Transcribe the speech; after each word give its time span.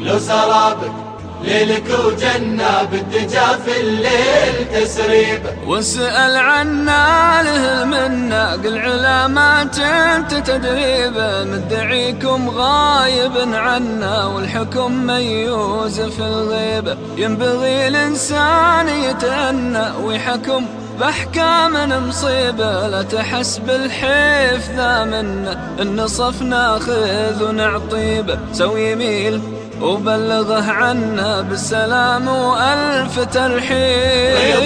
لو 0.00 0.18
سرابك 0.18 0.92
ليلك 1.44 1.84
وجنة 2.06 2.82
بالدجا 2.92 3.46
في 3.64 3.80
الليل 3.80 4.66
تسريبه 4.74 5.50
واسأل 5.66 6.36
عنا 6.36 7.42
له 7.42 7.82
المنة 7.82 8.52
قل 8.52 8.78
علامات 8.78 9.78
أنت 9.78 10.34
تدريبه 10.34 11.44
مدعيكم 11.44 12.50
غايب 12.50 13.32
عنا 13.54 14.26
والحكم 14.26 15.06
ميوز 15.06 16.00
في 16.00 16.20
الغيبة 16.20 16.96
ينبغي 17.16 17.88
الإنسان 17.88 18.88
يتأنى 18.88 19.84
ويحكم 20.04 20.66
بأحكام 21.00 22.08
مصيبة 22.08 22.88
لا 22.88 23.02
تحس 23.02 23.58
بالحيف 23.58 24.70
ذا 24.70 25.04
منا 25.04 25.76
النصف 25.80 26.42
ناخذ 26.42 27.44
ونعطيبه 27.44 28.38
سوي 28.52 28.90
يميل 28.90 29.57
وبلغه 29.82 30.70
عنا 30.72 31.40
بالسلام 31.40 32.28
وألف 32.28 33.18
ترحيب 33.20 34.36
ريض 34.36 34.62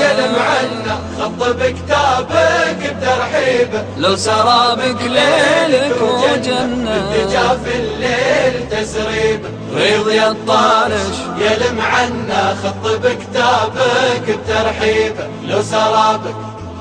يلم 0.00 0.34
عنا؟ 0.36 0.98
خط 1.20 1.48
بكتابك 1.48 2.78
بترحيبه 2.96 3.82
لو 3.98 4.16
سرابك 4.16 5.02
ليلك 5.02 5.96
وجنة 6.02 7.02
بالدجا 7.10 7.48
في 7.64 7.76
الليل 7.76 8.68
تسريبه 8.70 9.48
ريض 9.76 10.08
يا 10.08 10.28
الطارش 10.30 11.16
يلم 11.38 11.80
عنا 11.80 12.56
خط 12.64 12.90
بكتابك 12.90 14.38
بترحيبه 14.38 15.28
لو 15.48 15.62
سرابك 15.62 16.34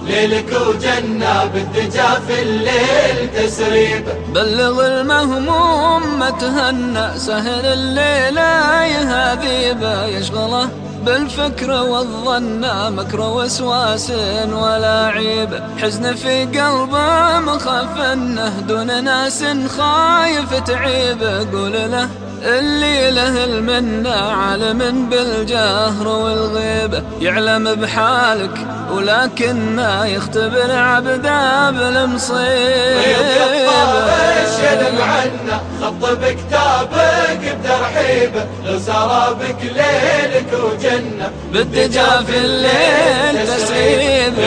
ليلك 0.07 0.52
وجنة 0.67 1.45
بالدجا 1.45 2.09
في 2.27 2.41
الليل 2.41 3.29
تسريبه 3.35 4.13
بلغ 4.35 4.88
المهموم 4.88 6.20
ما 6.20 6.30
تهنى 6.30 7.20
سهل 7.20 7.66
الليلة 7.66 8.83
يهذيبه 8.83 10.05
يشغله 10.05 10.69
بالفكر 11.05 11.72
والظن 11.72 12.94
مكر 12.95 13.22
وسواس 13.22 14.11
ولا 14.52 15.08
عيب. 15.08 15.50
حزن 15.81 16.16
في 16.16 16.45
قلبه 16.45 17.39
مخاف 17.39 18.02
إنه 18.13 18.59
دون 18.67 19.03
ناس 19.03 19.44
خايف 19.78 20.53
تعيب. 20.53 21.23
قول 21.53 21.73
له 21.73 22.09
اللي 22.43 23.11
له 23.11 23.43
المنة 23.43 24.16
عالم 24.16 25.09
بالجهر 25.09 26.07
والغيبة 26.07 27.03
يعلم 27.21 27.75
بحالك 27.75 28.67
ولكن 28.91 29.75
ما 29.75 30.05
يختبر 30.07 30.71
عبده 30.75 31.71
بالمصيبة 31.71 32.47
يلم 34.71 35.02
عنا 35.02 35.61
خط 35.81 36.09
بكتابك 36.11 37.39
بترحيبه 37.61 38.45
لو 38.66 38.79
سرابك 38.79 39.55
ليلك 39.61 40.53
وجنة. 40.53 41.31
بالدجا 41.53 42.23
في 42.27 42.38
الليل 42.38 43.47
تسريبه 43.47 44.41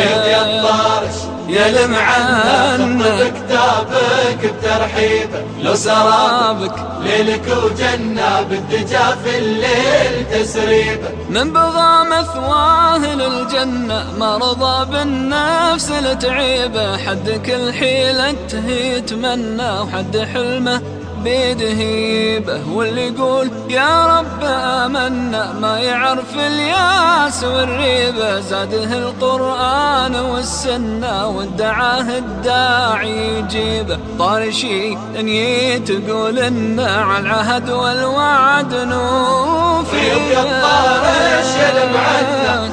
يا 1.50 1.96
عنا 1.96 3.24
بكتابك 3.24 4.54
بترحيبه 4.54 5.44
لو 5.62 5.74
سرابك 5.74 6.74
ليلك 7.02 7.56
وجنة 7.64 8.40
بالدجا 8.40 9.16
في 9.24 9.38
الليل 9.38 10.26
تسريبه 10.32 11.08
من 11.30 11.52
بغى 11.52 12.06
مثواه 12.10 13.14
للجنة 13.14 14.06
ما 14.18 14.36
رضى 14.36 14.90
بالنفس 14.92 15.90
لتعيبه. 15.90 16.96
حد 16.96 17.30
كل 17.46 17.72
حيلته 17.72 18.68
يتمنى 18.68 19.80
وحد 19.80 20.16
حلمه 20.34 20.82
بيده 21.24 21.68
هيبه 21.72 22.60
واللي 22.72 23.06
يقول 23.08 23.50
يا 23.68 24.06
رب 24.06 24.44
آمنا 24.44 25.52
ما 25.60 25.78
يعرف 25.78 26.34
الياس 26.34 27.44
والريبة 27.44 28.40
زاده 28.40 28.92
القرآن 28.98 30.14
والسنة 30.16 31.28
وادعاه 31.28 32.18
الداعي 32.18 33.38
يجيبه 33.38 33.98
طارشي 34.18 34.94
دنيا 35.14 35.78
تقول 35.78 36.38
إن 36.38 36.80
على 36.80 37.18
العهد 37.26 37.70
والوعد 37.70 38.74
نوفي. 38.74 40.12
الطارش 40.32 41.50
يلم 41.56 41.96
عنا 41.96 42.09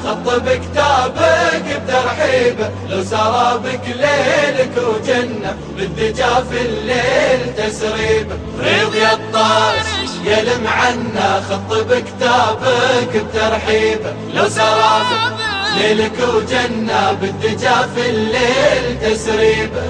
خط 0.08 0.40
بكتابك 0.40 1.80
بترحيبه 1.84 2.70
لو 2.88 3.04
سرابك 3.04 3.80
ليلك 3.86 4.72
وجنة 4.76 5.56
بالدجا 5.76 6.44
في 6.50 6.60
الليل 6.62 7.54
تسريبه 7.56 8.36
ريض 8.60 8.94
يا 8.94 9.12
الطارش 9.12 10.10
يلم 10.24 10.66
عنا 10.66 11.42
خط 11.50 11.76
بكتابك 11.84 13.16
بترحيبه 13.16 14.14
لو 14.34 14.48
سرابك 14.48 15.34
ليلك 15.76 16.12
وجنة 16.34 17.12
بالدجا 17.12 17.88
في 17.94 18.10
الليل 18.10 19.00
تسريبه 19.02 19.82